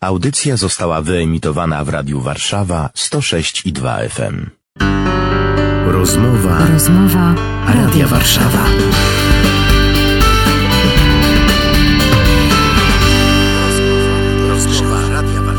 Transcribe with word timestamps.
Audycja 0.00 0.56
została 0.56 1.02
wyemitowana 1.02 1.84
w 1.84 1.88
Radiu 1.88 2.20
Warszawa 2.20 2.90
106 2.94 3.66
i 3.66 3.72
2 3.72 3.98
FM. 4.08 4.46
Rozmowa. 5.86 6.66
Rozmowa. 6.66 7.34
Radia 7.66 8.06
Warszawa. 8.06 8.64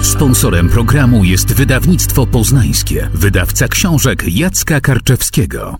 Sponsorem 0.02 0.70
programu 0.70 1.24
jest 1.24 1.54
wydawnictwo 1.54 2.26
poznańskie, 2.26 3.10
wydawca 3.14 3.68
książek 3.68 4.24
Jacka 4.28 4.82
Karczewskiego. 4.82 5.78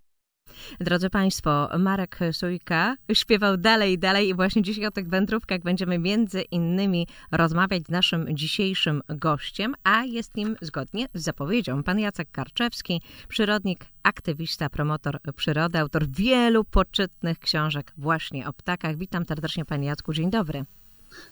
Drodzy 0.82 1.10
Państwo, 1.10 1.70
Marek 1.80 2.20
Sujka 2.32 2.96
śpiewał 3.14 3.58
dalej, 3.58 4.00
dalej 4.00 4.30
i 4.30 4.34
właśnie 4.34 4.62
dzisiaj 4.62 4.86
o 4.86 4.92
tych 4.92 5.10
wędrówkach 5.10 5.62
będziemy 5.62 6.00
między 6.00 6.42
innymi 6.42 7.08
rozmawiać 7.32 7.86
z 7.86 7.90
naszym 7.90 8.38
dzisiejszym 8.38 9.02
gościem, 9.10 9.76
a 9.84 10.04
jest 10.04 10.36
nim 10.36 10.56
zgodnie 10.62 11.08
z 11.14 11.24
zapowiedzią 11.24 11.84
pan 11.84 12.00
Jacek 12.00 12.32
Karczewski, 12.32 13.02
przyrodnik, 13.28 13.86
aktywista, 14.04 14.70
promotor 14.70 15.20
przyrody, 15.36 15.80
autor 15.80 16.08
wielu 16.08 16.64
poczytnych 16.64 17.40
książek 17.40 17.94
właśnie 17.98 18.48
o 18.48 18.54
ptakach. 18.54 18.98
Witam 18.98 19.26
serdecznie 19.26 19.66
panie 19.66 19.88
Jacku, 19.88 20.14
dzień 20.14 20.30
dobry. 20.30 20.66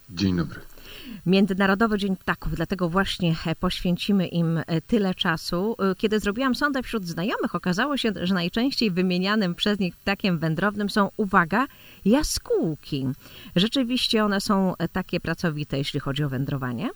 Dzień 0.10 0.38
dobry. 0.38 0.60
Międzynarodowy 1.26 1.98
Dzień 1.98 2.16
Ptaków, 2.18 2.56
dlatego 2.56 2.90
właśnie 2.90 3.36
e, 3.46 3.56
poświęcimy 3.56 4.28
im 4.28 4.58
e, 4.58 4.82
tyle 4.82 5.16
czasu. 5.16 5.76
E, 5.80 5.96
kiedy 5.96 6.20
zrobiłam 6.20 6.56
sondę 6.56 6.84
wśród 6.84 7.08
znajomych, 7.08 7.56
okazało 7.56 7.98
się, 7.98 8.12
że 8.22 8.34
najczęściej 8.34 8.92
wymienianym 8.92 9.56
przez 9.56 9.80
nich 9.80 9.96
ptakiem 9.96 10.40
wędrownym 10.40 10.90
są, 10.90 11.10
uwaga, 11.18 11.68
jaskółki. 12.06 13.08
Rzeczywiście 13.56 14.26
one 14.26 14.42
są 14.42 14.74
takie 14.92 15.20
pracowite, 15.20 15.78
jeśli 15.78 16.00
chodzi 16.00 16.24
o 16.24 16.30
wędrowanie? 16.30 16.90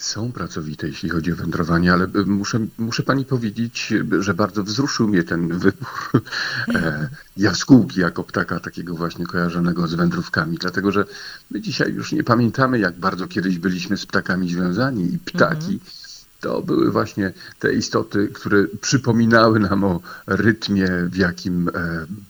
Są 0.00 0.32
pracowite, 0.32 0.88
jeśli 0.88 1.08
chodzi 1.08 1.32
o 1.32 1.36
wędrowanie, 1.36 1.92
ale 1.92 2.04
y, 2.04 2.26
muszę, 2.26 2.66
muszę 2.78 3.02
pani 3.02 3.24
powiedzieć, 3.24 3.94
że 4.20 4.34
bardzo 4.34 4.64
wzruszył 4.64 5.08
mnie 5.08 5.22
ten 5.22 5.58
wybór 5.58 6.22
e, 6.74 7.08
jaskółki 7.36 8.00
jako 8.00 8.24
ptaka 8.24 8.60
takiego 8.60 8.94
właśnie 8.94 9.26
kojarzonego 9.26 9.88
z 9.88 9.94
wędrówkami, 9.94 10.58
dlatego 10.58 10.92
że 10.92 11.04
my 11.50 11.60
dzisiaj 11.60 11.92
już 11.92 12.12
nie 12.12 12.24
pamiętamy, 12.24 12.78
jak 12.78 12.98
bardzo 12.98 13.26
kiedyś 13.26 13.58
byliśmy 13.58 13.96
z 13.96 14.06
ptakami 14.06 14.50
związani 14.52 15.14
i 15.14 15.18
ptaki 15.18 15.72
mhm. 15.72 15.80
to 16.40 16.62
były 16.62 16.90
właśnie 16.90 17.32
te 17.58 17.72
istoty, 17.72 18.28
które 18.28 18.66
przypominały 18.80 19.60
nam 19.60 19.84
o 19.84 20.00
rytmie, 20.26 20.88
w 21.06 21.16
jakim 21.16 21.68
e, 21.68 21.72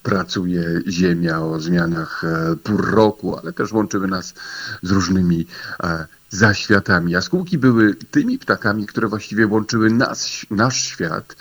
pracuje 0.03 0.81
Ziemia, 0.89 1.41
o 1.41 1.61
zmianach 1.61 2.25
e, 2.25 2.57
pór 2.57 2.91
roku, 2.91 3.39
ale 3.39 3.53
też 3.53 3.73
łączyły 3.73 4.09
nas 4.09 4.35
z 4.83 4.91
różnymi 4.91 5.47
e, 5.83 6.07
za 6.31 6.55
światami. 6.55 7.13
Jaskółki 7.13 7.59
były 7.59 7.95
tymi 7.95 8.39
ptakami, 8.39 8.87
które 8.87 9.09
właściwie 9.09 9.47
łączyły 9.47 9.91
nas, 9.91 10.29
nasz 10.51 10.83
świat, 10.83 11.37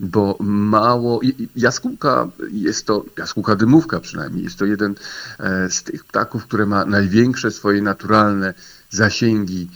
bo 0.00 0.36
mało. 0.40 1.20
Jaskółka 1.56 2.28
jest 2.50 2.86
to, 2.86 3.04
jaskółka 3.18 3.56
dymówka 3.56 4.00
przynajmniej, 4.00 4.44
jest 4.44 4.58
to 4.58 4.64
jeden 4.64 4.94
e, 5.40 5.70
z 5.70 5.82
tych 5.82 6.04
ptaków, 6.04 6.44
które 6.44 6.66
ma 6.66 6.84
największe 6.84 7.50
swoje 7.50 7.82
naturalne 7.82 8.54
zasięgi, 8.94 9.70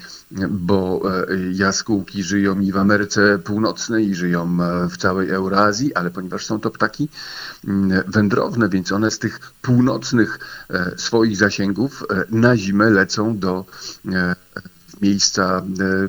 bo 0.51 1.03
e, 1.05 1.27
jaskółki 1.53 2.23
żyją 2.23 2.61
i 2.61 2.73
w 2.73 2.77
Ameryce 2.77 3.39
Północnej, 3.39 4.09
i 4.09 4.15
żyją 4.15 4.59
e, 4.63 4.89
w 4.89 4.97
całej 4.97 5.31
Eurazji, 5.31 5.95
ale 5.95 6.11
ponieważ 6.11 6.47
są 6.47 6.61
to 6.61 6.71
ptaki 6.71 7.09
mm, 7.65 8.03
wędrowne, 8.07 8.69
więc 8.69 8.93
one 8.93 9.11
z 9.11 9.19
tych 9.19 9.41
północnych 9.63 10.39
swoich 10.97 11.37
zasięgów 11.37 12.05
na 12.31 12.57
zimę 12.57 12.91
lecą 12.91 13.39
do 13.39 13.65
miejsca, 15.03 15.63
e, 15.81 16.09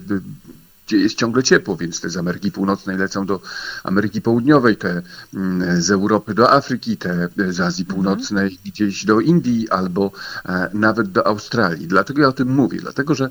gdzie 0.90 0.98
jest 0.98 1.16
ciągle 1.16 1.44
ciepło, 1.44 1.78
więc 1.78 2.02
te 2.02 2.09
z 2.09 2.18
Ameryki 2.18 2.52
Północnej 2.52 2.98
lecą 2.98 3.26
do 3.26 3.42
Ameryki 3.84 4.22
Południowej, 4.22 4.78
te 4.78 5.02
mm, 5.34 5.82
z 5.82 5.92
Europy 5.92 6.34
do 6.34 6.52
Afryki, 6.52 6.98
te 6.98 7.30
z 7.50 7.60
Azji 7.60 7.83
mhm. 7.83 7.95
Północnej 7.95 8.44
mhm. 8.44 8.61
gdzieś 8.66 9.05
do 9.05 9.20
Indii 9.20 9.70
albo 9.70 10.11
e, 10.45 10.70
nawet 10.73 11.11
do 11.11 11.28
Australii. 11.28 11.88
Dlatego 11.88 12.22
ja 12.22 12.28
o 12.28 12.32
tym 12.32 12.49
mówię, 12.55 12.80
dlatego 12.82 13.16
że 13.16 13.30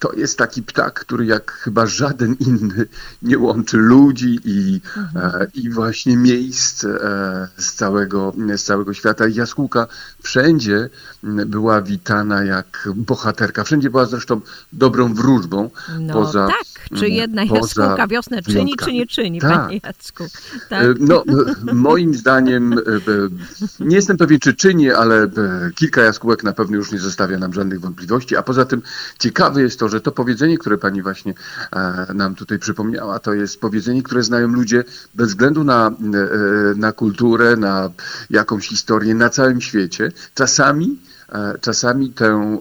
to 0.00 0.12
jest 0.12 0.38
taki 0.38 0.62
ptak, 0.62 1.00
który 1.00 1.26
jak 1.26 1.52
chyba 1.52 1.86
żaden 1.86 2.36
inny 2.40 2.86
nie 3.22 3.38
łączy 3.38 3.76
ludzi 3.76 4.40
i, 4.44 4.80
mhm. 4.96 5.42
e, 5.42 5.46
i 5.54 5.70
właśnie 5.70 6.16
miejsc 6.16 6.84
e, 6.84 6.88
z, 7.56 7.74
całego, 7.74 8.32
z 8.56 8.62
całego 8.62 8.94
świata. 8.94 9.24
Jaskółka 9.28 9.86
wszędzie 10.22 10.88
była 11.46 11.82
witana 11.82 12.44
jak 12.44 12.88
bohaterka. 12.94 13.64
Wszędzie 13.64 13.90
była 13.90 14.06
zresztą 14.06 14.40
dobrą 14.72 15.14
wróżbą. 15.14 15.70
No 15.98 16.14
poza, 16.14 16.46
tak, 16.46 16.98
czy 16.98 17.08
jedna 17.08 17.44
jaskółka 17.44 18.06
wiosnę 18.06 18.42
czyni, 18.42 18.76
czy 18.84 18.92
nie 18.92 19.06
czyni, 19.06 19.40
tak. 19.40 19.50
panie 19.50 19.80
Jacku? 19.84 20.24
Tak. 20.68 20.84
E, 20.84 20.94
no, 21.00 21.24
moim 21.72 22.14
zdaniem, 22.14 22.74
nie 23.80 23.96
jestem 23.96 24.16
pewien, 24.16 24.40
czy 24.40 24.54
czyni, 24.54 24.90
ale 24.90 25.30
kilka 25.74 26.02
jaskółek 26.02 26.44
na 26.44 26.52
pewno 26.52 26.76
już 26.76 26.92
nie 26.92 26.98
zostawia 26.98 27.38
nam 27.38 27.54
żadnych 27.54 27.80
wątpliwości. 27.80 28.36
A 28.36 28.42
poza 28.42 28.64
tym 28.64 28.82
ciekawe 29.18 29.62
jest 29.62 29.78
to, 29.78 29.89
że 29.90 30.00
to 30.00 30.12
powiedzenie, 30.12 30.58
które 30.58 30.78
pani 30.78 31.02
właśnie 31.02 31.34
e, 31.72 32.06
nam 32.14 32.34
tutaj 32.34 32.58
przypomniała, 32.58 33.18
to 33.18 33.34
jest 33.34 33.60
powiedzenie, 33.60 34.02
które 34.02 34.22
znają 34.22 34.48
ludzie 34.48 34.84
bez 35.14 35.28
względu 35.28 35.64
na, 35.64 35.88
e, 35.88 35.92
na 36.76 36.92
kulturę, 36.92 37.56
na 37.56 37.90
jakąś 38.30 38.68
historię 38.68 39.14
na 39.14 39.30
całym 39.30 39.60
świecie. 39.60 40.12
Czasami 40.34 40.98
E, 41.19 41.19
czasami 41.60 42.12
tę, 42.12 42.60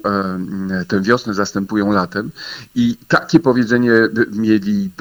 e, 0.71 0.85
tę 0.85 1.01
wiosnę 1.01 1.33
zastępują 1.33 1.91
latem 1.91 2.31
i 2.75 2.97
takie 3.07 3.39
powiedzenie 3.39 3.91
mieli 4.31 4.91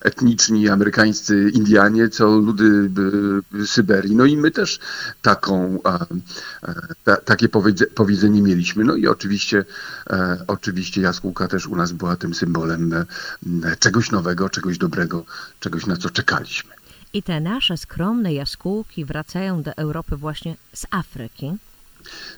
etniczni 0.00 0.68
amerykańscy 0.68 1.50
Indianie, 1.54 2.08
co 2.08 2.26
ludy 2.26 2.90
Syberii. 3.66 4.16
No 4.16 4.24
i 4.24 4.36
my 4.36 4.50
też 4.50 4.80
taką, 5.22 5.78
ta, 7.04 7.16
takie 7.16 7.48
powiedzenie 7.94 8.42
mieliśmy. 8.42 8.84
No 8.84 8.96
i 8.96 9.06
oczywiście, 9.06 9.64
e, 10.10 10.44
oczywiście 10.46 11.00
jaskółka 11.00 11.48
też 11.48 11.66
u 11.66 11.76
nas 11.76 11.92
była 11.92 12.16
tym 12.16 12.34
symbolem 12.34 12.94
czegoś 13.78 14.10
nowego, 14.10 14.50
czegoś 14.50 14.78
dobrego, 14.78 15.24
czegoś 15.60 15.86
na 15.86 15.96
co 15.96 16.10
czekaliśmy. 16.10 16.72
I 17.12 17.22
te 17.22 17.40
nasze 17.40 17.76
skromne 17.76 18.34
jaskółki 18.34 19.04
wracają 19.04 19.62
do 19.62 19.76
Europy 19.76 20.16
właśnie 20.16 20.56
z 20.74 20.86
Afryki. 20.90 21.52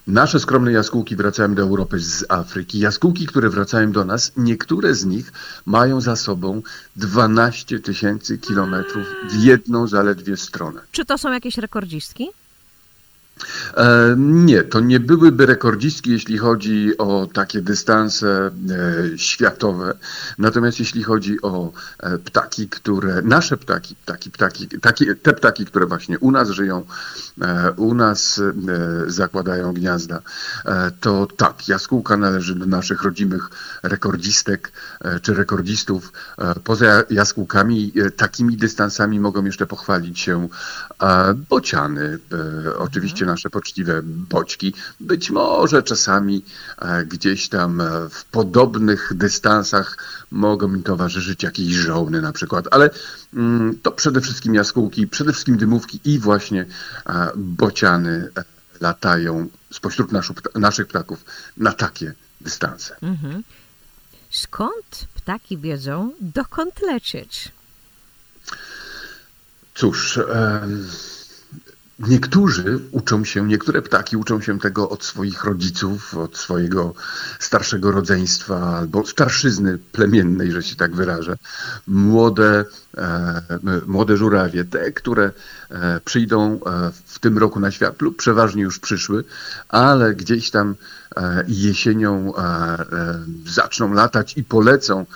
Nasze 0.07 0.41
skromne 0.41 0.73
jaskółki 0.73 1.17
wracają 1.17 1.55
do 1.55 1.63
Europy 1.63 1.99
z 2.01 2.25
Afryki. 2.29 2.79
Jaskółki, 2.79 3.27
które 3.27 3.51
wracają 3.51 3.93
do 3.93 4.05
nas, 4.05 4.33
niektóre 4.37 4.95
z 4.95 5.05
nich 5.05 5.33
mają 5.67 6.01
za 6.01 6.17
sobą 6.17 6.63
12 6.97 7.81
tysięcy 7.81 8.39
kilometrów 8.39 9.07
w 9.31 9.45
jedną 9.45 9.87
zaledwie 9.87 10.37
stronę. 10.37 10.81
Czy 10.93 11.05
to 11.05 11.19
są 11.19 11.33
jakieś 11.33 11.59
rekordzistki? 11.59 12.29
E, 13.77 14.15
nie, 14.19 14.63
to 14.63 14.81
nie 14.81 15.01
byłyby 15.01 15.47
rekordzistki, 15.47 16.11
jeśli 16.11 16.39
chodzi 16.39 16.99
o 16.99 17.29
takie 17.33 17.63
dystanse 17.63 18.51
e, 19.15 19.19
światowe. 19.19 19.95
Natomiast 20.39 20.79
jeśli 20.79 21.03
chodzi 21.03 21.43
o 21.43 21.73
e, 22.01 22.19
ptaki, 22.19 22.69
które, 22.69 23.23
nasze 23.23 23.57
ptaki, 23.57 23.97
ptaki, 23.97 24.31
ptaki, 24.31 24.69
taki, 24.69 25.07
te 25.23 25.33
ptaki, 25.33 25.67
które 25.67 25.87
właśnie 25.87 26.19
u 26.19 26.31
nas 26.31 26.51
żyją, 26.51 26.85
u 27.77 27.95
nas 27.95 28.41
zakładają 29.07 29.73
gniazda, 29.73 30.21
to 31.01 31.29
tak, 31.37 31.69
jaskółka 31.69 32.17
należy 32.17 32.55
do 32.55 32.67
naszych 32.67 33.03
rodzimych 33.03 33.51
rekordzistek 33.83 34.73
czy 35.23 35.35
rekordzistów. 35.35 36.13
Poza 36.65 37.03
jaskółkami 37.11 37.93
takimi 38.17 38.57
dystansami 38.57 39.21
mogą 39.21 39.45
jeszcze 39.45 39.67
pochwalić 39.67 40.21
się 40.21 40.49
bociany, 41.49 42.19
oczywiście 42.79 43.24
nasze 43.27 43.51
poczciwe 43.51 44.01
boćki. 44.05 44.75
Być 45.01 45.31
może 45.31 45.83
czasami 45.83 46.45
e, 46.79 47.05
gdzieś 47.07 47.49
tam 47.49 47.81
e, 47.81 48.09
w 48.11 48.25
podobnych 48.25 49.13
dystansach 49.15 49.99
mogą 50.31 50.69
mi 50.69 50.83
towarzyszyć 50.83 51.43
jakieś 51.43 51.69
żołny 51.69 52.23
na 52.23 52.33
przykład, 52.33 52.67
ale 52.71 52.91
mm, 53.35 53.79
to 53.83 53.93
przede 53.93 54.21
wszystkim 54.21 54.55
jaskółki, 54.55 55.07
przede 55.07 55.33
wszystkim 55.33 55.57
dymówki 55.57 56.01
i 56.05 56.19
właśnie 56.19 56.67
e, 57.07 57.31
bociany 57.37 58.31
latają 58.81 59.49
spośród 59.73 60.11
naszych 60.55 60.87
ptaków 60.87 61.25
na 61.57 61.73
takie 61.73 62.15
dystanse. 62.41 62.97
Mhm. 63.03 63.43
Skąd 64.31 65.07
ptaki 65.15 65.59
wiedzą, 65.59 66.11
dokąd 66.21 66.83
lecieć? 66.83 67.53
Cóż, 69.75 70.21
Niektórzy 71.99 72.81
uczą 72.91 73.25
się, 73.25 73.47
niektóre 73.47 73.83
ptaki 73.83 74.17
uczą 74.17 74.41
się 74.41 74.59
tego 74.59 74.89
od 74.89 75.05
swoich 75.05 75.45
rodziców, 75.45 76.17
od 76.17 76.37
swojego 76.37 76.95
starszego 77.39 77.91
rodzeństwa 77.91 78.79
albo 78.79 79.07
starszyzny 79.07 79.79
plemiennej, 79.79 80.53
że 80.53 80.63
się 80.63 80.77
tak 80.77 80.95
wyrażę. 80.95 81.37
Młode, 81.87 82.65
e, 82.97 83.43
młode 83.87 84.17
żurawie, 84.17 84.65
te, 84.65 84.93
które 84.93 85.33
e, 85.71 86.01
przyjdą 86.05 86.61
e, 86.67 86.93
w 87.07 87.19
tym 87.19 87.39
roku 87.39 87.61
na 87.61 87.71
świat 87.71 88.03
lub 88.03 88.17
przeważnie 88.17 88.63
już 88.63 88.79
przyszły, 88.79 89.25
ale 89.69 90.15
gdzieś 90.15 90.51
tam 90.51 90.75
i 91.49 91.63
jesienią 91.63 92.33
zaczną 93.47 93.93
latać 93.93 94.37
i 94.37 94.45
polecą 94.45 95.07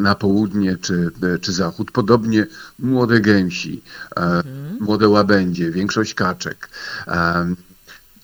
na 0.00 0.14
południe 0.14 0.76
czy, 0.76 1.10
czy 1.40 1.52
zachód. 1.52 1.90
Podobnie 1.90 2.46
młode 2.78 3.20
gęsi, 3.20 3.82
mhm. 4.16 4.76
młode 4.80 5.08
łabędzie, 5.08 5.70
większość 5.70 6.14
kaczek. 6.14 6.68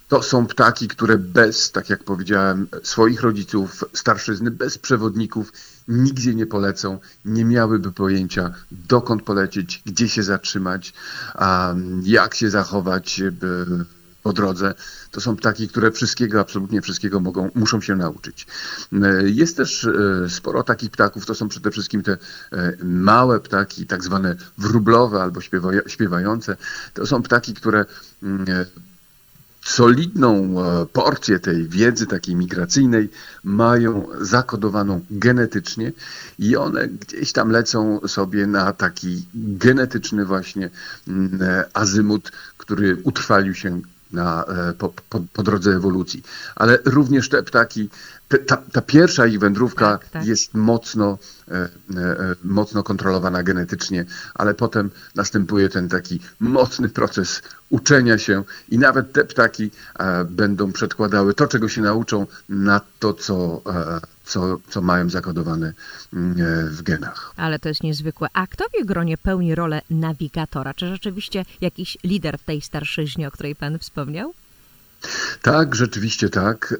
To 0.09 0.23
są 0.23 0.47
ptaki, 0.47 0.89
które 0.89 1.19
bez, 1.19 1.73
tak 1.73 1.91
jak 1.91 2.05
powiedziałem, 2.05 2.67
swoich 2.83 3.21
rodziców, 3.21 3.85
starszyzny, 3.93 4.51
bez 4.51 4.79
przewodników 4.79 5.53
nigdzie 5.89 6.35
nie 6.35 6.47
polecą, 6.47 6.99
nie 7.25 7.45
miałyby 7.45 7.93
pojęcia, 7.93 8.55
dokąd 8.71 9.23
polecieć, 9.23 9.83
gdzie 9.87 10.09
się 10.09 10.23
zatrzymać, 10.23 10.95
jak 12.03 12.35
się 12.35 12.51
zachować 12.51 13.23
po 14.25 14.33
drodze. 14.33 14.75
To 15.11 15.21
są 15.21 15.37
ptaki, 15.37 15.69
które 15.69 15.93
wszystkiego, 15.93 16.41
absolutnie 16.41 16.83
wszystkiego 16.83 17.21
mogą, 17.21 17.51
muszą 17.55 17.81
się 17.81 17.97
nauczyć. 17.97 18.47
Jest 19.25 19.57
też 19.57 19.85
e, 19.85 20.31
sporo 20.31 20.63
takich 20.63 20.91
ptaków, 20.91 21.27
to 21.27 21.35
są 21.35 21.49
przede 21.49 21.71
wszystkim 21.71 22.03
te 22.03 22.13
e, 22.13 22.73
małe 22.85 23.41
ptaki, 23.41 23.87
tak 23.87 24.05
zwane 24.05 24.37
wróblowe 24.59 25.23
albo 25.23 25.41
śpiewające. 25.87 26.57
To 26.95 27.07
są 27.07 27.23
ptaki, 27.23 27.55
które 27.55 27.85
mm, 28.23 28.47
solidną 29.65 30.55
e, 30.61 30.87
porcję 30.87 31.41
tej 31.41 31.69
wiedzy 31.69 32.07
takiej 32.07 32.37
migracyjnej 32.37 33.09
mają 33.45 34.07
zakodowaną 34.21 35.01
genetycznie 35.11 35.93
i 36.39 36.57
one 36.57 36.89
gdzieś 36.89 37.33
tam 37.33 37.51
lecą 37.51 38.01
sobie 38.09 38.47
na 38.47 38.73
taki 38.73 39.27
genetyczny 39.35 40.25
właśnie 40.25 40.71
mm, 41.09 41.43
e, 41.43 41.65
azymut, 41.73 42.33
który 42.57 42.97
utrwalił 43.03 43.55
się 43.55 43.81
na, 44.15 44.45
e, 44.45 44.73
po, 44.73 44.95
po, 45.09 45.21
po, 45.33 45.43
drodze 45.43 45.71
ewolucji. 45.71 46.23
Ale 46.57 46.79
również 46.85 47.29
te 47.29 47.43
ptaki, 47.43 47.91
te, 48.29 48.39
ta, 48.39 48.57
ta, 48.57 48.83
pierwsza 48.83 49.27
ich 49.27 49.39
wędrówka 49.39 49.99
tak, 49.99 50.09
tak. 50.09 50.27
jest 50.27 50.55
mocno, 50.55 51.19
e, 51.49 51.55
e, 51.55 51.69
mocno 52.45 52.83
kontrolowana 52.83 53.43
genetycznie, 53.43 54.05
ale 54.35 54.55
potem 54.55 54.91
następuje 55.15 55.69
ten 55.69 55.89
taki 55.89 56.21
mocny 56.41 56.89
proces 56.89 57.43
uczenia 57.71 58.19
się 58.19 58.45
i 58.69 58.79
nawet 58.79 59.13
te 59.13 59.25
ptaki 59.25 59.71
będą 60.31 60.73
przedkładały 60.73 61.35
to, 61.35 61.47
czego 61.47 61.69
się 61.69 61.83
nauczą, 61.83 62.27
na 62.49 62.81
to, 62.99 63.15
co, 63.15 63.63
co, 64.25 64.59
co 64.69 64.83
mają 64.83 65.11
zakodowane 65.11 65.73
mm, 66.13 66.41
e, 66.41 66.71
w 66.71 66.83
genach. 66.83 67.33
Ale 67.37 67.59
to 67.59 67.69
jest 67.69 67.83
niezwykłe. 67.83 68.29
A 68.33 68.47
kto 68.47 68.65
w 68.83 68.87
gronie 68.87 69.19
pełni 69.19 69.55
rolę 69.55 69.83
nawigatora? 69.91 70.75
Czy 70.75 70.89
rzeczywiście 70.89 71.45
jakiś 71.61 71.99
lider 72.05 72.39
w 72.39 72.45
tej 72.45 72.61
starszyźnie, 72.61 73.29
o 73.29 73.31
której 73.31 73.57
pan 73.57 73.79
wspomniał? 73.79 74.35
Tak, 75.43 75.75
rzeczywiście 75.75 76.31
tak. 76.31 76.75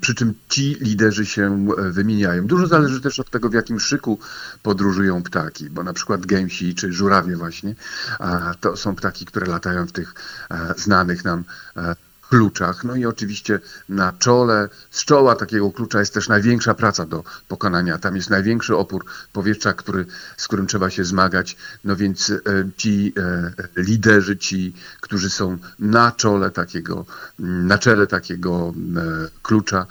Przy 0.00 0.14
czym 0.14 0.34
ci 0.48 0.76
liderzy 0.80 1.26
się 1.26 1.66
e, 1.78 1.90
wymieniają. 1.90 2.46
Dużo 2.46 2.66
zależy 2.66 3.00
też 3.00 3.20
od 3.20 3.30
tego, 3.30 3.48
w 3.48 3.54
jakim 3.54 3.80
szyku 3.80 4.18
podróżują 4.62 5.22
ptaki, 5.22 5.70
bo 5.70 5.82
na 5.82 5.92
przykład 5.92 6.26
gęsi 6.26 6.74
czy 6.74 6.92
żurawie 6.92 7.36
właśnie, 7.36 7.74
to 8.60 8.76
są 8.76 8.96
ptaki, 8.96 9.24
które 9.24 9.46
latają 9.46 9.86
w 9.86 9.92
tych 9.92 10.14
e, 10.50 10.74
znanych 10.76 11.24
nam 11.24 11.44
kluczach. 12.28 12.84
No 12.84 12.96
i 12.96 13.06
oczywiście 13.06 13.60
na 13.88 14.12
czole, 14.12 14.68
z 14.90 15.04
czoła 15.04 15.34
takiego 15.36 15.70
klucza 15.70 16.00
jest 16.00 16.14
też 16.14 16.28
największa 16.28 16.74
praca 16.74 17.06
do 17.06 17.24
pokonania. 17.48 17.98
Tam 17.98 18.16
jest 18.16 18.30
największy 18.30 18.76
opór 18.76 19.04
powietrza, 19.32 19.72
który, 19.72 20.06
z 20.36 20.46
którym 20.46 20.66
trzeba 20.66 20.90
się 20.90 21.04
zmagać. 21.04 21.56
No 21.84 21.96
więc 21.96 22.30
e, 22.30 22.40
ci 22.76 23.12
e, 23.16 23.52
liderzy, 23.76 24.36
ci, 24.36 24.74
którzy 25.00 25.30
są 25.30 25.58
na 25.78 26.12
czole 26.12 26.50
takiego, 26.50 27.06
na 27.38 27.78
czele 27.78 28.06
takiego 28.06 28.74
e, 28.96 29.28
klucza, 29.42 29.86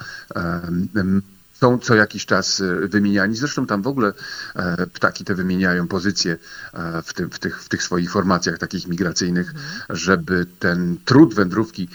są 1.59 1.80
co 1.80 1.95
jakiś 1.95 2.25
czas 2.25 2.62
e, 2.62 2.88
wymieniani. 2.88 3.36
Zresztą 3.36 3.65
tam 3.65 3.81
w 3.81 3.88
ogóle 3.88 4.13
e, 4.56 4.88
ptaki 4.88 5.25
te 5.25 5.36
wymieniają 5.36 5.88
pozycje 5.88 6.38
e, 6.74 7.01
w, 7.01 7.13
tym, 7.13 7.30
w, 7.30 7.39
tych, 7.39 7.63
w 7.63 7.69
tych 7.69 7.83
swoich 7.83 8.12
formacjach 8.12 8.57
takich 8.57 8.88
migracyjnych, 8.88 9.48
mhm. 9.50 9.65
żeby 9.89 10.45
ten 10.59 10.98
trud 11.06 11.33
wędrówki 11.33 11.89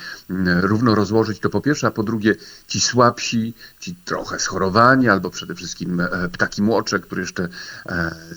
równo 0.61 0.94
rozłożyć. 0.94 1.41
To 1.41 1.50
po 1.50 1.61
pierwsze, 1.61 1.87
a 1.87 1.91
po 1.91 2.03
drugie 2.03 2.35
ci 2.67 2.81
słabsi, 2.81 3.55
ci 3.81 3.94
trochę 4.05 4.38
schorowani, 4.38 5.09
albo 5.09 5.31
przede 5.31 5.55
wszystkim 5.55 6.03
ptaki 6.32 6.62
młodsze, 6.62 7.00
które 7.00 7.20
jeszcze 7.20 7.49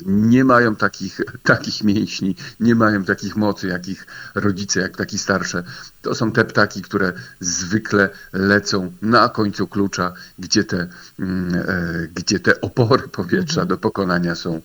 nie 0.05 0.45
mają 0.45 0.75
takich, 0.75 1.21
takich 1.43 1.83
mięśni, 1.83 2.35
nie 2.59 2.75
mają 2.75 3.03
takich 3.03 3.35
mocy, 3.35 3.67
jak 3.67 3.87
ich 3.87 4.07
rodzice, 4.35 4.79
jak 4.79 4.91
ptaki 4.91 5.17
starsze. 5.17 5.63
To 6.01 6.15
są 6.15 6.31
te 6.31 6.45
ptaki, 6.45 6.81
które 6.81 7.13
zwykle 7.39 8.09
lecą 8.33 8.91
na 9.01 9.29
końcu 9.29 9.67
klucza, 9.67 10.13
gdzie 10.39 10.63
te 10.63 10.77
e, 10.77 10.87
gdzie 12.15 12.39
te 12.39 12.61
opory 12.61 13.07
powietrza 13.07 13.61
mhm. 13.61 13.67
do 13.67 13.77
pokonania 13.77 14.35
są, 14.35 14.61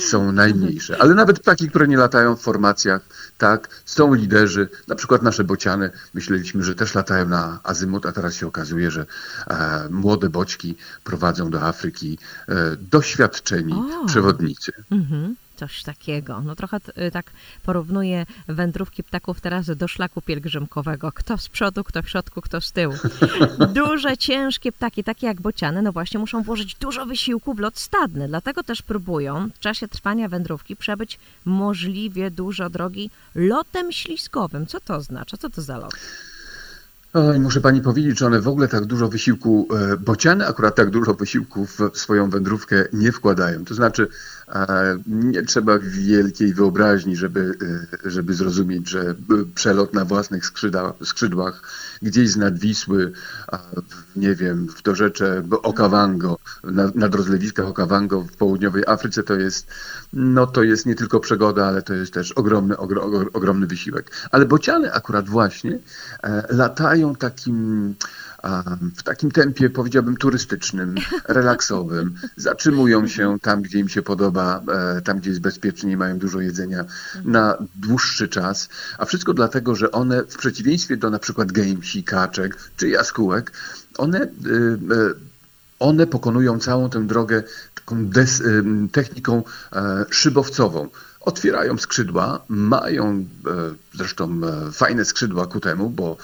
są 0.00 0.32
najmniejsze. 0.32 0.96
Ale 1.00 1.14
nawet 1.14 1.40
ptaki, 1.40 1.68
które 1.68 1.88
nie 1.88 1.96
latają 1.96 2.36
w 2.36 2.40
formacjach, 2.40 3.02
tak, 3.38 3.68
są 3.84 4.14
liderzy, 4.14 4.68
na 4.88 4.94
przykład 4.94 5.22
nasze 5.22 5.44
bociany, 5.44 5.90
myśleliśmy, 6.14 6.64
że 6.64 6.74
też 6.74 6.94
latają 6.94 7.28
na 7.28 7.60
azymut, 7.62 8.06
a 8.06 8.12
teraz 8.12 8.34
się 8.34 8.46
okazuje, 8.46 8.90
że 8.90 9.06
e, 9.46 9.88
młode 9.90 10.28
boćki 10.28 10.76
prowadzą 11.04 11.50
do 11.50 11.62
Afryki 11.62 12.18
e, 12.48 12.76
doświadczeni 12.76 13.72
o. 13.72 14.06
przewodnicy. 14.06 14.72
Mhm. 14.90 15.36
Coś 15.56 15.82
takiego. 15.82 16.40
No 16.40 16.56
trochę 16.56 16.76
y, 16.76 17.10
tak 17.10 17.30
porównuję 17.62 18.26
wędrówki 18.48 19.02
ptaków 19.02 19.40
teraz 19.40 19.66
do 19.66 19.88
szlaku 19.88 20.22
pielgrzymkowego. 20.22 21.12
Kto 21.12 21.38
z 21.38 21.48
przodu, 21.48 21.84
kto 21.84 22.02
w 22.02 22.08
środku, 22.08 22.40
kto 22.40 22.60
z 22.60 22.72
tyłu. 22.72 22.94
Duże, 23.74 24.16
ciężkie 24.16 24.72
ptaki, 24.72 25.04
takie 25.04 25.26
jak 25.26 25.40
bociany, 25.40 25.82
no 25.82 25.92
właśnie 25.92 26.20
muszą 26.20 26.42
włożyć 26.42 26.74
dużo 26.74 27.06
wysiłku 27.06 27.54
w 27.54 27.58
lot 27.58 27.78
stadny. 27.78 28.28
Dlatego 28.28 28.62
też 28.62 28.82
próbują 28.82 29.48
w 29.54 29.58
czasie 29.58 29.88
trwania 29.88 30.28
wędrówki 30.28 30.76
przebyć 30.76 31.18
możliwie 31.44 32.30
dużo 32.30 32.70
drogi 32.70 33.10
lotem 33.34 33.92
śliskowym. 33.92 34.66
Co 34.66 34.80
to 34.80 34.94
oznacza? 34.94 35.36
Co 35.36 35.50
to 35.50 35.62
za 35.62 35.78
lot? 35.78 35.94
Oj, 37.16 37.40
muszę 37.40 37.60
pani 37.60 37.80
powiedzieć, 37.80 38.18
że 38.18 38.26
one 38.26 38.40
w 38.40 38.48
ogóle 38.48 38.68
tak 38.68 38.84
dużo 38.84 39.08
wysiłku, 39.08 39.68
e, 39.92 39.96
bociany 39.96 40.46
akurat 40.46 40.74
tak 40.74 40.90
dużo 40.90 41.14
wysiłku 41.14 41.66
w 41.66 41.78
swoją 41.94 42.30
wędrówkę 42.30 42.84
nie 42.92 43.12
wkładają. 43.12 43.64
To 43.64 43.74
znaczy, 43.74 44.08
nie 45.06 45.42
trzeba 45.42 45.78
wielkiej 45.78 46.54
wyobraźni, 46.54 47.16
żeby, 47.16 47.54
e, 48.04 48.10
żeby 48.10 48.34
zrozumieć, 48.34 48.90
że 48.90 49.14
przelot 49.54 49.94
na 49.94 50.04
własnych 50.04 50.44
skrzydłach, 51.02 51.62
gdzieś 52.02 52.30
z 52.30 52.36
nadwisły, 52.36 53.12
nie 54.16 54.34
wiem, 54.34 54.68
w 54.68 54.82
dorzecze 54.82 55.42
Okavango, 55.62 56.38
nad, 56.64 56.94
nad 56.94 57.14
rozlewiskach 57.14 57.66
Okavango 57.66 58.22
w 58.22 58.36
południowej 58.36 58.82
Afryce 58.86 59.22
to 59.22 59.34
jest, 59.34 59.66
no 60.12 60.46
to 60.46 60.62
jest 60.62 60.86
nie 60.86 60.94
tylko 60.94 61.20
przygoda, 61.20 61.66
ale 61.66 61.82
to 61.82 61.94
jest 61.94 62.12
też 62.12 62.32
ogromny, 62.32 62.76
ogro, 62.76 63.10
ogromny 63.32 63.66
wysiłek. 63.66 64.10
Ale 64.30 64.46
bociany 64.46 64.92
akurat 64.92 65.28
właśnie 65.28 65.78
e, 66.22 66.46
latają 67.06 67.14
takim 67.14 67.94
w 68.96 69.02
takim 69.02 69.30
tempie, 69.30 69.70
powiedziałbym, 69.70 70.16
turystycznym, 70.16 70.94
relaksowym. 71.28 72.14
Zatrzymują 72.36 73.08
się 73.08 73.38
tam, 73.42 73.62
gdzie 73.62 73.78
im 73.78 73.88
się 73.88 74.02
podoba, 74.02 74.62
e, 74.96 75.02
tam, 75.02 75.18
gdzie 75.18 75.30
jest 75.30 75.42
bezpiecznie, 75.42 75.96
mają 75.96 76.18
dużo 76.18 76.40
jedzenia 76.40 76.84
na 77.24 77.58
dłuższy 77.74 78.28
czas. 78.28 78.68
A 78.98 79.04
wszystko 79.04 79.34
dlatego, 79.34 79.74
że 79.74 79.92
one 79.92 80.24
w 80.24 80.36
przeciwieństwie 80.36 80.96
do 80.96 81.10
na 81.10 81.18
przykład 81.18 81.52
gęsi, 81.52 82.04
kaczek 82.04 82.58
czy 82.76 82.88
jaskółek, 82.88 83.52
one, 83.98 84.20
e, 84.20 84.24
e, 84.24 84.28
one 85.78 86.06
pokonują 86.06 86.58
całą 86.58 86.90
tę 86.90 87.06
drogę 87.06 87.42
taką 87.74 88.06
des, 88.06 88.42
techniką 88.92 89.42
szybowcową 90.10 90.88
otwierają 91.20 91.78
skrzydła, 91.78 92.44
mają 92.48 93.26
zresztą 93.94 94.40
fajne 94.72 95.04
skrzydła 95.04 95.46
ku 95.46 95.60
temu, 95.60 95.90
bo 95.90 96.16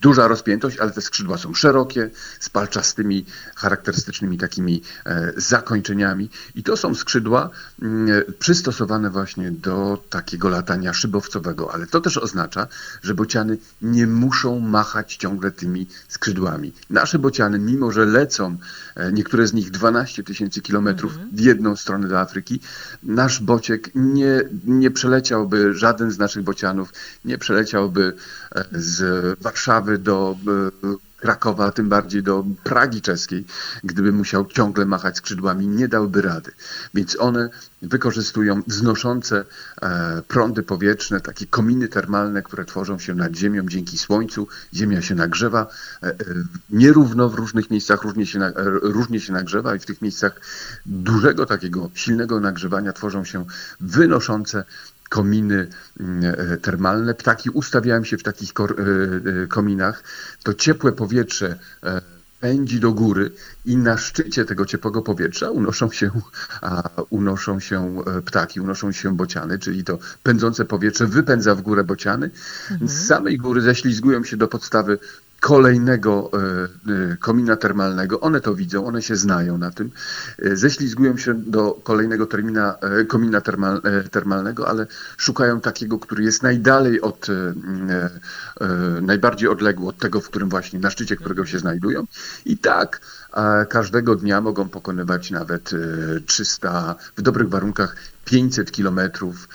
duża 0.00 0.28
rozpiętość, 0.28 0.78
ale 0.78 0.90
te 0.90 1.00
skrzydła 1.00 1.38
są 1.38 1.54
szerokie, 1.54 2.10
z 2.40 2.48
palczastymi, 2.48 3.24
charakterystycznymi 3.54 4.38
takimi 4.38 4.82
e, 5.06 5.32
zakończeniami. 5.36 6.30
I 6.54 6.62
to 6.62 6.76
są 6.76 6.94
skrzydła 6.94 7.50
mm, 7.82 8.22
przystosowane 8.38 9.10
właśnie 9.10 9.50
do 9.50 10.04
takiego 10.10 10.48
latania 10.48 10.92
szybowcowego, 10.92 11.74
ale 11.74 11.86
to 11.86 12.00
też 12.00 12.16
oznacza, 12.16 12.66
że 13.02 13.14
bociany 13.14 13.58
nie 13.82 14.06
muszą 14.06 14.60
machać 14.60 15.16
ciągle 15.16 15.50
tymi 15.50 15.86
skrzydłami. 16.08 16.72
Nasze 16.90 17.18
bociany, 17.18 17.58
mimo 17.58 17.92
że 17.92 18.04
lecą, 18.04 18.56
e, 18.96 19.12
niektóre 19.12 19.46
z 19.46 19.52
nich 19.52 19.70
12 19.70 20.22
tysięcy 20.22 20.60
kilometrów 20.60 21.12
mhm. 21.12 21.30
w 21.32 21.40
jedną 21.40 21.76
stronę 21.76 22.08
do 22.08 22.20
Afryki, 22.20 22.60
nasz 23.02 23.40
bociek 23.40 23.90
nie, 23.94 24.42
nie 24.64 24.90
przeleciałby, 24.90 25.74
żaden 25.74 26.10
z 26.10 26.18
naszych 26.18 26.42
bocianów 26.42 26.92
nie 27.24 27.38
przeleciałby 27.38 28.12
e, 28.54 28.64
z 28.98 29.38
Warszawy 29.40 29.98
do 29.98 30.36
Krakowa, 31.18 31.66
a 31.66 31.72
tym 31.72 31.88
bardziej 31.88 32.22
do 32.22 32.44
Pragi 32.64 33.02
czeskiej, 33.02 33.44
gdyby 33.84 34.12
musiał 34.12 34.46
ciągle 34.46 34.84
machać 34.84 35.16
skrzydłami, 35.16 35.66
nie 35.66 35.88
dałby 35.88 36.22
rady. 36.22 36.52
Więc 36.94 37.16
one 37.20 37.50
wykorzystują 37.82 38.62
wznoszące 38.66 39.44
e, 39.82 40.22
prądy 40.28 40.62
powietrzne, 40.62 41.20
takie 41.20 41.46
kominy 41.46 41.88
termalne, 41.88 42.42
które 42.42 42.64
tworzą 42.64 42.98
się 42.98 43.14
nad 43.14 43.36
ziemią 43.36 43.68
dzięki 43.68 43.98
słońcu. 43.98 44.48
Ziemia 44.74 45.02
się 45.02 45.14
nagrzewa 45.14 45.66
e, 46.02 46.06
e, 46.06 46.14
nierówno 46.70 47.28
w 47.28 47.34
różnych 47.34 47.70
miejscach, 47.70 48.02
różnie 48.02 48.26
się, 48.26 48.52
różnie 48.82 49.20
się 49.20 49.32
nagrzewa 49.32 49.74
i 49.74 49.78
w 49.78 49.86
tych 49.86 50.02
miejscach 50.02 50.40
dużego 50.86 51.46
takiego 51.46 51.90
silnego 51.94 52.40
nagrzewania 52.40 52.92
tworzą 52.92 53.24
się 53.24 53.44
wynoszące 53.80 54.64
kominy 55.08 55.68
mm, 56.00 56.34
termalne. 56.62 57.14
Ptaki 57.14 57.50
ustawiają 57.50 58.04
się 58.04 58.18
w 58.18 58.22
takich 58.22 58.52
kominach. 59.48 60.02
To 60.42 60.54
ciepłe 60.54 60.92
powietrze 60.92 61.58
pędzi 62.40 62.80
do 62.80 62.92
góry 62.92 63.30
i 63.64 63.76
na 63.76 63.96
szczycie 63.96 64.44
tego 64.44 64.66
ciepłego 64.66 65.02
powietrza 65.02 65.50
unoszą 65.50 65.90
się, 65.90 66.10
unoszą 67.10 67.60
się 67.60 68.02
e, 68.06 68.22
ptaki, 68.22 68.60
unoszą 68.60 68.92
się 68.92 69.16
bociany, 69.16 69.58
czyli 69.58 69.84
to 69.84 69.98
pędzące 70.22 70.64
powietrze 70.64 71.06
wypędza 71.06 71.54
w 71.54 71.62
górę 71.62 71.84
bociany. 71.84 72.30
Mhm. 72.70 72.90
Z 72.90 73.06
samej 73.06 73.38
góry 73.38 73.60
ześlizgują 73.60 74.24
się 74.24 74.36
do 74.36 74.48
podstawy 74.48 74.98
kolejnego 75.40 76.30
e, 76.32 76.38
e, 77.12 77.16
komina 77.16 77.56
termalnego. 77.56 78.20
One 78.20 78.40
to 78.40 78.54
widzą, 78.54 78.86
one 78.86 79.02
się 79.02 79.16
znają 79.16 79.58
na 79.58 79.70
tym. 79.70 79.90
E, 80.38 80.56
ześlizgują 80.56 81.16
się 81.16 81.34
do 81.34 81.80
kolejnego 81.82 82.26
termina, 82.26 82.74
komina 83.08 83.40
termal, 83.40 83.82
termalnego, 84.10 84.68
ale 84.68 84.86
szukają 85.16 85.60
takiego, 85.60 85.98
który 85.98 86.24
jest 86.24 86.42
najdalej 86.42 87.00
od, 87.00 87.26
najbardziej 89.02 89.48
odległy 89.48 89.88
od 89.88 89.98
tego, 89.98 90.20
w 90.20 90.28
którym 90.28 90.48
właśnie, 90.48 90.78
na 90.78 90.90
szczycie 90.90 91.16
którego 91.16 91.46
się 91.46 91.58
znajdują. 91.58 92.06
I 92.44 92.58
tak 92.58 93.00
każdego 93.68 94.16
dnia 94.16 94.40
mogą 94.40 94.68
pokonywać 94.68 95.30
nawet 95.30 95.70
300, 96.26 96.94
w 97.16 97.22
dobrych 97.22 97.48
warunkach 97.48 97.96
500 98.28 98.72
kilometrów, 98.72 99.48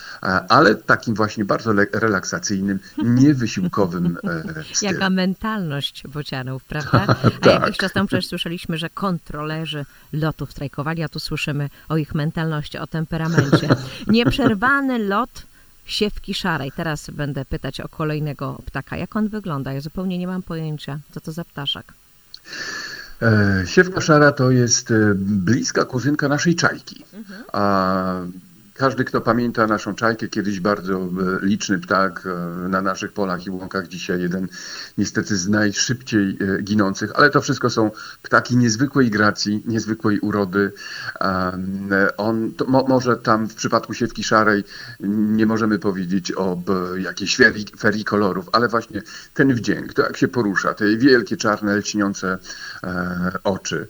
ale 0.50 0.76
takim 0.76 1.16
właśnie 1.16 1.46
bardzo 1.46 1.74
relaksacyjnym, 1.94 2.80
niewysiłkowym 3.04 4.18
e, 4.24 4.64
stylem. 4.74 4.94
Jaka 4.94 5.10
mentalność 5.10 6.04
bocianów, 6.08 6.64
prawda? 6.64 7.06
A 7.24 7.30
tak. 7.30 7.62
jakiś 7.62 7.78
czas 7.78 7.94
temu 7.94 8.08
przecież 8.08 8.28
słyszeliśmy, 8.28 8.78
że 8.78 8.90
kontrolerzy 8.90 9.86
lotów 10.14 10.52
strajkowali, 10.52 11.04
a 11.04 11.10
tu 11.10 11.20
słyszymy 11.20 11.70
o 11.90 11.98
ich 11.98 12.16
mentalności, 12.16 12.78
o 12.78 12.88
temperamencie. 12.88 13.70
Nieprzerwany 14.08 15.00
lot 15.00 15.44
siewki 15.86 16.34
szarej. 16.34 16.72
Teraz 16.72 17.10
będę 17.10 17.46
pytać 17.46 17.82
o 17.82 17.90
kolejnego 17.90 18.62
ptaka. 18.66 18.98
Jak 18.98 19.16
on 19.16 19.30
wygląda? 19.30 19.74
Ja 19.74 19.82
zupełnie 19.82 20.18
nie 20.18 20.28
mam 20.28 20.44
pojęcia, 20.44 21.00
co 21.12 21.22
to 21.22 21.32
za 21.32 21.46
ptaszek. 21.46 21.94
E, 23.22 23.64
siewka 23.68 24.02
szara 24.02 24.32
to 24.32 24.52
jest 24.52 24.92
e, 24.92 25.14
bliska 25.16 25.86
kuzynka 25.86 26.28
naszej 26.28 26.56
czajki. 26.56 27.04
Mhm. 27.14 27.44
A 27.54 28.14
każdy, 28.74 29.04
kto 29.04 29.22
pamięta 29.22 29.68
naszą 29.68 29.96
czajkę, 29.96 30.28
kiedyś 30.28 30.60
bardzo 30.60 30.94
e, 30.94 31.10
liczny 31.42 31.80
ptak 31.80 32.24
e, 32.26 32.70
na 32.70 32.82
naszych 32.82 33.14
polach 33.14 33.46
i 33.46 33.50
łąkach, 33.50 33.88
dzisiaj 33.88 34.22
jeden 34.22 34.48
niestety 34.98 35.38
z 35.38 35.50
najszybciej 35.50 36.38
e, 36.42 36.62
ginących, 36.62 37.12
ale 37.16 37.30
to 37.30 37.42
wszystko 37.42 37.70
są 37.70 37.92
ptaki 38.22 38.58
niezwykłej 38.58 39.10
gracji, 39.10 39.64
niezwykłej 39.66 40.20
urody. 40.20 40.72
On, 42.18 42.52
mo, 42.68 42.86
może 42.88 43.18
tam 43.18 43.50
w 43.50 43.56
przypadku 43.56 43.94
siewki 43.94 44.24
szarej 44.24 44.64
nie 45.10 45.46
możemy 45.46 45.80
powiedzieć 45.80 46.32
o 46.32 46.62
jakiejś 46.98 47.38
ferii, 47.38 47.66
ferii 47.80 48.06
kolorów, 48.06 48.50
ale 48.52 48.68
właśnie 48.68 49.02
ten 49.34 49.54
wdzięk, 49.54 49.94
to 49.94 50.02
jak 50.02 50.18
się 50.18 50.28
porusza, 50.28 50.74
te 50.74 50.98
wielkie, 50.98 51.38
czarne, 51.38 51.78
lśniące 51.78 52.38
oczy, 53.44 53.88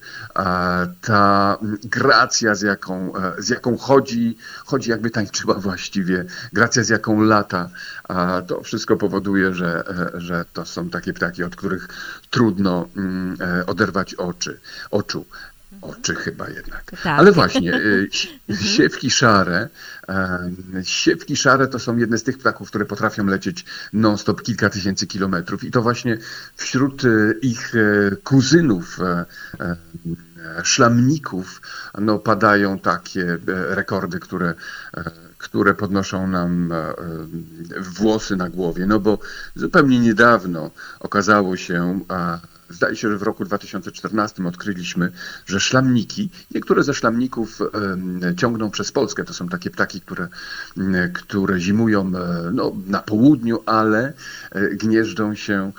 ta 1.02 1.58
gracja, 1.84 2.56
z 2.56 2.62
jaką, 2.62 3.14
z 3.38 3.50
jaką 3.50 3.78
chodzi, 3.78 4.38
chodzi 4.74 4.90
jakby 4.90 5.10
tańczyła 5.10 5.54
właściwie, 5.54 6.26
gracja 6.54 6.84
z 6.84 6.90
jaką 6.90 7.22
lata, 7.22 7.70
a 8.04 8.42
to 8.48 8.62
wszystko 8.62 8.98
powoduje, 8.98 9.54
że, 9.54 9.84
że 10.14 10.46
to 10.54 10.66
są 10.66 10.90
takie 10.90 11.14
ptaki, 11.14 11.44
od 11.44 11.56
których 11.56 11.88
trudno 12.30 12.90
mm, 12.98 13.38
e, 13.42 13.66
oderwać 13.66 14.16
oczy, 14.16 14.60
oczu 14.92 15.26
oczy 15.84 16.16
chyba 16.16 16.50
jednak. 16.50 16.84
Tak. 16.84 17.20
Ale 17.20 17.32
właśnie, 17.32 17.74
e, 17.76 17.78
mhm. 18.50 18.68
siewki 18.68 19.12
szare, 19.12 19.70
e, 20.10 20.50
siewki 20.84 21.36
szare 21.36 21.68
to 21.68 21.80
są 21.80 21.98
jedne 21.98 22.18
z 22.18 22.24
tych 22.24 22.38
ptaków, 22.38 22.70
które 22.70 22.86
potrafią 22.86 23.26
lecieć 23.26 23.66
non-stop 23.94 24.42
kilka 24.42 24.70
tysięcy 24.70 25.08
kilometrów 25.08 25.64
i 25.64 25.72
to 25.72 25.82
właśnie 25.82 26.18
wśród 26.56 27.02
ich 27.42 27.74
kuzynów 28.24 29.00
szlamników 30.64 31.62
no, 32.00 32.20
padają 32.20 32.80
takie 32.80 33.22
e, 33.22 33.76
rekordy, 33.76 34.20
które, 34.20 34.54
e, 34.98 35.12
które 35.38 35.74
podnoszą 35.74 36.28
nam 36.28 36.72
e, 36.72 36.94
włosy 37.80 38.36
na 38.36 38.50
głowie. 38.50 38.86
No 38.86 39.00
bo 39.00 39.20
zupełnie 39.56 40.00
niedawno 40.00 40.72
okazało 41.00 41.58
się, 41.58 42.00
Zdaje 42.74 42.96
się, 42.96 43.10
że 43.10 43.18
w 43.18 43.22
roku 43.22 43.46
2014 43.46 44.48
odkryliśmy, 44.48 45.12
że 45.46 45.60
szlamniki, 45.60 46.30
niektóre 46.52 46.84
ze 46.84 46.94
szlamników 46.94 47.60
ciągną 48.38 48.72
przez 48.72 48.92
Polskę. 48.92 49.24
To 49.24 49.34
są 49.34 49.50
takie 49.50 49.70
ptaki, 49.70 50.02
które, 50.02 50.28
które 51.14 51.60
zimują 51.60 52.02
e, 52.02 52.52
no, 52.52 52.76
na 52.88 53.00
południu, 53.00 53.64
ale 53.66 54.14
e, 54.52 54.70
gnieżdżą 54.70 55.36
się 55.36 55.72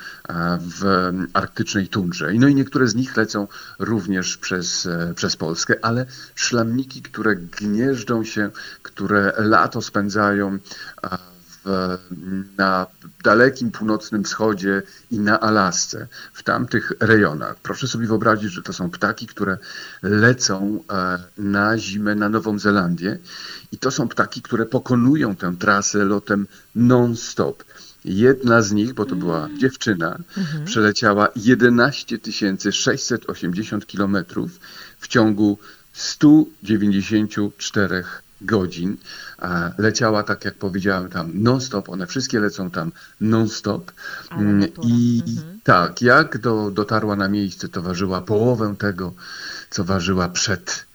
w 0.60 1.12
arktycznej 1.32 1.88
tundrze. 1.88 2.32
No 2.32 2.48
i 2.48 2.54
niektóre 2.54 2.86
z 2.86 2.94
nich 2.94 3.16
lecą 3.16 3.48
również 3.78 4.36
przez, 4.36 4.86
e, 4.86 5.12
przez 5.16 5.36
Polskę, 5.36 5.74
ale 5.82 6.06
szlamniki, 6.34 7.02
które 7.02 7.36
gnieżdżą 7.36 8.24
się, 8.24 8.50
które 8.82 9.32
lato 9.36 9.82
spędzają 9.82 10.58
na 12.58 12.86
dalekim 13.24 13.70
północnym 13.70 14.24
wschodzie 14.24 14.82
i 15.10 15.18
na 15.18 15.40
Alasce, 15.40 16.06
w 16.32 16.42
tamtych 16.42 16.92
rejonach. 17.00 17.56
Proszę 17.62 17.88
sobie 17.88 18.06
wyobrazić, 18.06 18.52
że 18.52 18.62
to 18.62 18.72
są 18.72 18.90
ptaki, 18.90 19.26
które 19.26 19.58
lecą 20.02 20.84
e, 20.90 21.18
na 21.38 21.78
zimę 21.78 22.14
na 22.14 22.28
Nową 22.28 22.58
Zelandię 22.58 23.18
i 23.72 23.78
to 23.78 23.90
są 23.90 24.08
ptaki, 24.08 24.42
które 24.42 24.66
pokonują 24.66 25.36
tę 25.36 25.54
trasę 25.58 26.04
lotem 26.04 26.46
non-stop. 26.74 27.64
Jedna 28.04 28.62
z 28.62 28.72
nich, 28.72 28.94
bo 28.94 29.04
to 29.04 29.16
była 29.16 29.44
mm. 29.44 29.58
dziewczyna, 29.58 30.18
mhm. 30.36 30.64
przeleciała 30.64 31.28
11 31.36 32.18
680 32.70 33.86
kilometrów 33.86 34.60
w 34.98 35.08
ciągu 35.08 35.58
194 35.92 38.04
godzin. 38.40 38.96
Leciała, 39.78 40.22
tak 40.22 40.44
jak 40.44 40.54
powiedziałem, 40.54 41.08
tam 41.08 41.30
non-stop. 41.34 41.88
One 41.88 42.06
wszystkie 42.06 42.40
lecą 42.40 42.70
tam 42.70 42.92
non-stop. 43.20 43.92
Mm, 44.30 44.68
I 44.82 45.22
mhm. 45.26 45.60
tak, 45.62 46.02
jak 46.02 46.38
do, 46.38 46.70
dotarła 46.70 47.16
na 47.16 47.28
miejsce, 47.28 47.68
to 47.68 47.82
ważyła 47.82 48.20
połowę 48.20 48.74
tego, 48.78 49.12
co 49.70 49.84
ważyła 49.84 50.28
przed. 50.28 50.86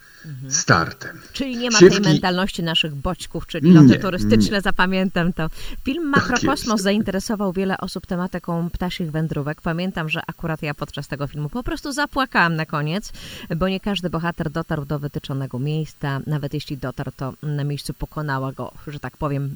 Startem. 0.49 1.21
Czyli 1.33 1.57
nie 1.57 1.71
ma 1.71 1.79
tej 1.79 2.01
mentalności 2.01 2.63
naszych 2.63 2.95
boćków, 2.95 3.47
czyli 3.47 3.71
loty 3.71 3.87
nie, 3.87 3.99
turystyczne, 3.99 4.57
nie. 4.57 4.61
zapamiętam 4.61 5.33
to. 5.33 5.49
Film 5.83 6.11
tak 6.13 6.21
Makrokosmos 6.21 6.75
tak 6.75 6.83
zainteresował 6.83 7.53
wiele 7.53 7.77
osób 7.77 8.05
tematyką 8.05 8.69
ptasich 8.69 9.11
wędrówek. 9.11 9.61
Pamiętam, 9.61 10.09
że 10.09 10.21
akurat 10.27 10.61
ja 10.61 10.73
podczas 10.73 11.07
tego 11.07 11.27
filmu 11.27 11.49
po 11.49 11.63
prostu 11.63 11.91
zapłakałam 11.91 12.55
na 12.55 12.65
koniec, 12.65 13.13
bo 13.57 13.69
nie 13.69 13.79
każdy 13.79 14.09
bohater 14.09 14.49
dotarł 14.49 14.85
do 14.85 14.99
wytyczonego 14.99 15.59
miejsca. 15.59 16.19
Nawet 16.27 16.53
jeśli 16.53 16.77
dotarł, 16.77 17.11
to 17.17 17.33
na 17.43 17.63
miejscu 17.63 17.93
pokonała 17.93 18.51
go, 18.51 18.71
że 18.87 18.99
tak 18.99 19.17
powiem, 19.17 19.55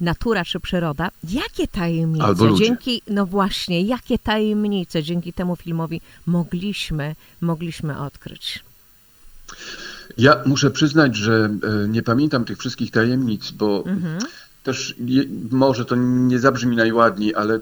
natura 0.00 0.44
czy 0.44 0.60
przyroda. 0.60 1.10
Jakie 1.28 1.68
tajemnice 1.68 2.54
dzięki, 2.58 3.02
no 3.06 3.26
właśnie, 3.26 3.82
jakie 3.82 4.18
tajemnice 4.18 5.02
dzięki 5.02 5.32
temu 5.32 5.56
filmowi 5.56 6.00
mogliśmy, 6.26 7.14
mogliśmy 7.40 7.98
odkryć? 7.98 8.64
Ja 10.18 10.42
muszę 10.46 10.70
przyznać, 10.70 11.16
że 11.16 11.50
e, 11.84 11.88
nie 11.88 12.02
pamiętam 12.02 12.44
tych 12.44 12.58
wszystkich 12.58 12.90
tajemnic, 12.90 13.50
bo 13.50 13.84
mhm. 13.86 14.18
też 14.62 14.94
je, 14.98 15.24
może 15.50 15.84
to 15.84 15.96
nie 15.96 16.38
zabrzmi 16.38 16.76
najładniej, 16.76 17.34
ale 17.34 17.54
e, 17.54 17.60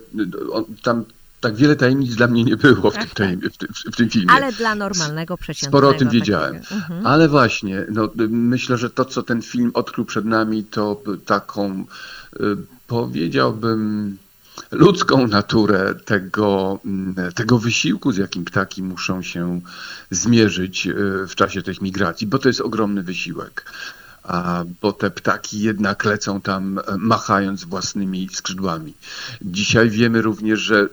on, 0.53 0.65
tam 0.83 1.05
tak 1.41 1.57
wiele 1.57 1.77
tajemnic 1.77 2.15
dla 2.15 2.27
mnie 2.27 2.45
nie 2.45 2.57
było 2.57 2.91
w 2.91 2.95
tym, 2.95 3.09
tajem, 3.15 3.41
w, 3.41 3.57
tym, 3.57 3.69
w 3.93 3.97
tym, 3.97 4.11
filmie. 4.11 4.31
Ale 4.31 4.53
dla 4.53 4.75
normalnego 4.75 5.37
przeciętnego. 5.37 5.79
Sporo 5.79 5.89
o 5.89 5.99
tym 5.99 6.09
wiedziałem. 6.09 6.57
Mhm. 6.57 7.07
Ale 7.07 7.29
właśnie, 7.29 7.87
no, 7.91 8.11
myślę, 8.29 8.77
że 8.77 8.91
to, 8.91 9.05
co 9.05 9.23
ten 9.23 9.43
film 9.43 9.71
odkrył 9.75 10.05
przed 10.05 10.25
nami, 10.25 10.65
to 10.65 11.03
taką, 11.27 11.85
e, 12.41 12.43
powiedziałbym, 12.87 14.17
ludzką 14.71 15.27
naturę 15.27 15.95
tego, 16.05 16.81
mm, 16.85 17.33
tego 17.33 17.59
wysiłku, 17.59 18.13
z 18.13 18.17
jakim 18.17 18.45
ptaki 18.45 18.83
muszą 18.83 19.23
się 19.23 19.61
zmierzyć 20.11 20.87
e, 20.87 20.93
w 21.29 21.35
czasie 21.35 21.63
tych 21.63 21.83
migracji, 21.83 22.27
bo 22.27 22.39
to 22.39 22.49
jest 22.49 22.61
ogromny 22.61 23.03
wysiłek. 23.03 23.73
Bo 24.83 24.93
te 24.93 25.11
ptaki 25.11 25.61
jednak 25.61 26.05
lecą 26.05 26.41
tam 26.41 26.81
machając 26.99 27.65
własnymi 27.65 28.29
skrzydłami. 28.33 28.95
Dzisiaj 29.43 29.91
wiemy 29.91 30.23
również, 30.23 30.61
że, 30.61 30.89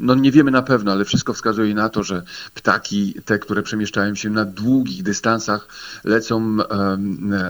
no 0.00 0.14
nie 0.14 0.32
wiemy 0.32 0.50
na 0.50 0.62
pewno, 0.62 0.92
ale 0.92 1.04
wszystko 1.04 1.34
wskazuje 1.34 1.74
na 1.74 1.88
to, 1.88 2.02
że 2.02 2.22
ptaki, 2.54 3.14
te, 3.24 3.38
które 3.38 3.62
przemieszczają 3.62 4.14
się 4.14 4.30
na 4.30 4.44
długich 4.44 5.02
dystansach, 5.02 5.68
lecą, 6.04 6.56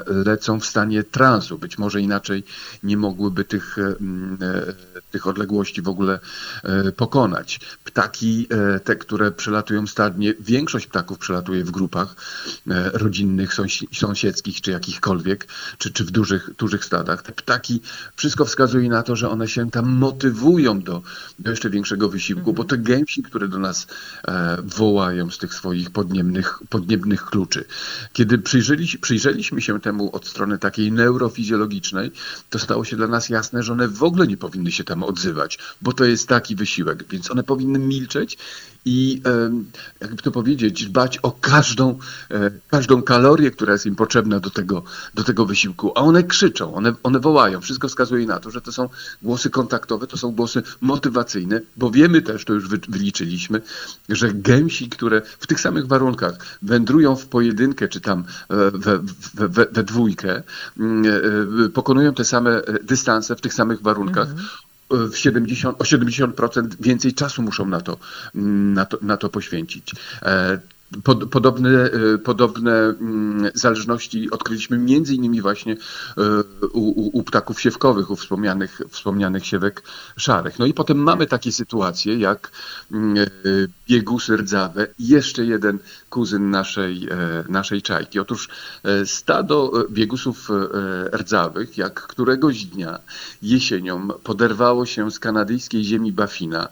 lecą 0.07 0.61
w 0.61 0.67
stanie 0.67 1.03
transu. 1.05 1.59
Być 1.59 1.79
może 1.79 2.01
inaczej 2.01 2.45
nie 2.83 2.97
mogłyby 2.97 3.45
tych, 3.45 3.77
tych 5.11 5.27
odległości 5.27 5.83
w 5.83 5.89
ogóle 5.89 6.19
pokonać. 6.97 7.61
Ptaki, 7.85 8.49
te, 8.85 8.97
które 8.97 9.31
przelatują 9.31 9.87
stadnie, 9.87 10.35
większość 10.41 10.87
ptaków 10.87 11.19
przelatuje 11.19 11.65
w 11.65 11.71
grupach 11.71 12.15
rodzinnych, 12.93 13.55
sąsiedzkich 13.93 14.61
czy 14.61 14.71
jakichkolwiek, 14.71 15.20
czy, 15.79 15.93
czy 15.93 16.05
w 16.05 16.11
dużych, 16.11 16.51
dużych 16.59 16.85
stadach. 16.85 17.23
Te 17.23 17.33
ptaki, 17.33 17.81
wszystko 18.17 18.45
wskazuje 18.45 18.89
na 18.89 19.03
to, 19.03 19.17
że 19.17 19.29
one 19.29 19.49
się 19.49 19.71
tam 19.71 19.89
motywują 19.89 20.81
do, 20.81 21.03
do 21.39 21.51
jeszcze 21.51 21.71
większego 21.71 22.09
wysiłku, 22.09 22.53
bo 22.53 22.65
te 22.65 22.79
gęsi, 22.79 23.23
które 23.23 23.49
do 23.49 23.59
nas 23.59 23.87
e, 24.29 24.57
wołają 24.65 25.31
z 25.31 25.39
tych 25.39 25.55
swoich 25.55 25.91
podniebnych, 25.91 26.59
podniebnych 26.69 27.25
kluczy. 27.25 27.65
Kiedy 28.13 28.39
przyjrzeli, 28.39 28.99
przyjrzeliśmy 28.99 29.61
się 29.61 29.81
temu 29.81 30.17
od 30.17 30.27
strony 30.27 30.59
takiej 30.59 30.93
neurofizjologicznej, 30.93 32.13
to 32.51 32.59
stało 32.59 32.85
się 32.85 32.97
dla 32.97 33.07
nas 33.07 33.29
jasne, 33.29 33.63
że 33.63 33.73
one 33.73 33.89
w 33.89 34.03
ogóle 34.03 34.27
nie 34.27 34.37
powinny 34.37 34.73
się 34.73 34.85
tam 34.85 35.03
odzywać, 35.03 35.59
bo 35.83 35.93
to 35.93 36.05
jest 36.05 36.29
taki 36.29 36.57
wysiłek, 36.57 37.05
więc 37.09 37.31
one 37.31 37.43
powinny 37.43 37.79
milczeć 37.79 38.39
i 38.85 39.23
jakby 40.01 40.23
to 40.23 40.31
powiedzieć, 40.31 40.87
dbać 40.87 41.19
o 41.19 41.33
każdą, 41.41 41.99
e, 42.31 42.51
każdą 42.69 43.03
kalorię, 43.03 43.51
która 43.51 43.73
jest 43.73 43.87
im 43.87 43.97
potrzebna 43.97 44.41
do 44.41 44.51
tego, 44.51 44.83
do 45.15 45.25
tego 45.25 45.47
wysiłku. 45.47 45.93
A 45.95 46.01
one 46.01 46.23
krzyczą, 46.23 46.75
one, 46.75 46.95
one 47.03 47.21
wołają. 47.21 47.61
Wszystko 47.61 47.89
wskazuje 47.89 48.27
na 48.27 48.41
to, 48.41 48.51
że 48.51 48.61
to 48.61 48.73
są 48.73 48.89
głosy 49.23 49.51
kontaktowe, 49.51 50.07
to 50.07 50.17
są 50.17 50.33
głosy 50.33 50.63
motywacyjne, 50.81 51.61
bo 51.77 51.91
wiemy 51.91 52.23
też, 52.23 52.45
to 52.45 52.55
już 52.55 52.69
wyliczyliśmy, 52.69 53.63
że 54.09 54.33
gęsi, 54.35 54.89
które 54.89 55.23
w 55.39 55.47
tych 55.47 55.61
samych 55.61 55.87
warunkach 55.87 56.59
wędrują 56.63 57.17
w 57.17 57.27
pojedynkę, 57.27 57.89
czy 57.89 58.01
tam 58.01 58.25
e, 58.49 58.71
we, 58.71 58.99
we, 59.35 59.49
we, 59.49 59.67
we 59.67 59.85
dwójkę, 59.85 60.43
mm, 60.79 61.05
e, 61.67 61.69
pokonują 61.69 62.15
te 62.15 62.25
same 62.25 62.63
dystanse 62.83 63.37
w 63.37 63.41
tych 63.41 63.55
samych 63.55 63.83
warunkach, 63.83 64.29
mhm 64.31 64.49
w 64.91 65.17
70, 65.17 65.81
o 65.81 65.85
70% 65.85 66.69
więcej 66.81 67.15
czasu 67.15 67.43
muszą 67.43 67.67
na 67.67 67.81
to, 67.81 67.99
na 68.35 68.85
to, 68.85 68.99
na 69.03 69.17
to 69.17 69.29
poświęcić. 69.29 69.95
E, 70.97 71.27
podobne, 71.31 71.71
e, 71.71 72.19
podobne 72.19 72.73
mm, 72.73 73.51
zależności 73.55 74.31
odkryliśmy 74.31 74.79
między 74.79 75.15
innymi 75.15 75.43
właśnie 75.43 75.73
e, 75.73 75.79
u, 76.73 77.19
u, 77.19 77.23
ptaków 77.23 77.61
siewkowych, 77.61 78.11
u 78.11 78.17
wspomnianych, 78.17 78.81
wspomnianych 78.89 79.47
siewek 79.47 79.83
szarych. 80.17 80.59
No 80.59 80.67
i 80.67 80.75
potem 80.75 80.99
mamy 80.99 81.27
takie 81.27 81.53
sytuacje 81.53 82.19
jak 82.19 82.51
mm, 82.93 83.19
e, 83.19 83.27
biegusy 83.89 84.37
rdzawe 84.37 84.87
i 84.99 85.09
jeszcze 85.09 85.45
jeden 85.45 85.79
kuzyn 86.11 86.51
naszej, 86.51 87.09
naszej 87.49 87.83
czajki. 87.83 88.19
Otóż 88.19 88.49
stado 89.05 89.73
biegusów 89.91 90.49
rdzawych, 91.13 91.79
jak 91.79 92.03
któregoś 92.03 92.65
dnia 92.65 92.99
jesienią 93.43 94.09
poderwało 94.09 94.87
się 94.87 95.11
z 95.11 95.19
kanadyjskiej 95.19 95.85
ziemi 95.85 96.13
Bafina, 96.13 96.69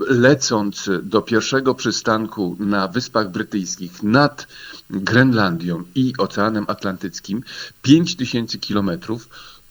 lecąc 0.00 0.90
do 1.02 1.22
pierwszego 1.22 1.74
przystanku 1.74 2.56
na 2.58 2.88
Wyspach 2.88 3.30
Brytyjskich 3.30 4.02
nad 4.02 4.46
Grenlandią 4.90 5.84
i 5.94 6.12
Oceanem 6.18 6.64
Atlantyckim 6.68 7.42
5000 7.82 8.58
kilometrów 8.58 9.28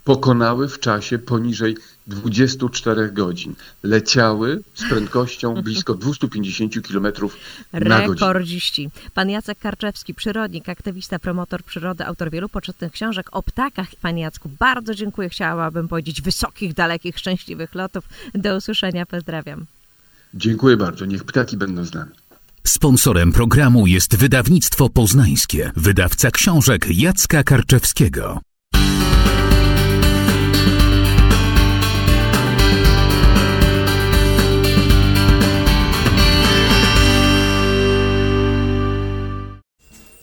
pokonały 0.09 0.67
w 0.67 0.79
czasie 0.79 1.19
poniżej 1.19 1.77
24 2.07 3.11
godzin. 3.11 3.55
Leciały 3.83 4.61
z 4.73 4.89
prędkością 4.89 5.53
blisko 5.53 5.93
250 5.93 6.87
km 6.87 7.03
na 7.03 7.09
godzinę. 7.79 8.07
Rekordziści. 8.07 8.89
Pan 9.13 9.29
Jacek 9.29 9.59
Karczewski, 9.59 10.13
przyrodnik, 10.13 10.69
aktywista, 10.69 11.19
promotor 11.19 11.63
przyrody, 11.63 12.05
autor 12.05 12.31
wielu 12.31 12.49
poczytnych 12.49 12.91
książek 12.91 13.29
o 13.31 13.43
ptakach. 13.43 13.87
Panie 14.01 14.21
Jacku, 14.21 14.49
bardzo 14.59 14.95
dziękuję. 14.95 15.29
Chciałabym 15.29 15.87
powiedzieć 15.87 16.21
wysokich, 16.21 16.73
dalekich, 16.73 17.19
szczęśliwych 17.19 17.75
lotów. 17.75 18.03
Do 18.33 18.57
usłyszenia. 18.57 19.05
Pozdrawiam. 19.05 19.65
Dziękuję 20.33 20.77
bardzo. 20.77 21.05
Niech 21.05 21.23
ptaki 21.23 21.57
będą 21.57 21.85
z 21.85 21.93
nami. 21.93 22.11
Sponsorem 22.63 23.31
programu 23.31 23.87
jest 23.87 24.15
wydawnictwo 24.15 24.89
poznańskie, 24.89 25.71
wydawca 25.75 26.31
książek 26.31 26.87
Jacka 26.89 27.43
Karczewskiego. 27.43 28.39